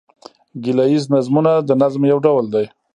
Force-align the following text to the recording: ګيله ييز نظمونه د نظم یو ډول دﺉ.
ګيله 0.63 0.85
ييز 0.91 1.05
نظمونه 1.13 1.51
د 1.67 1.69
نظم 1.81 2.01
یو 2.11 2.17
ډول 2.25 2.45
دﺉ. 2.53 2.65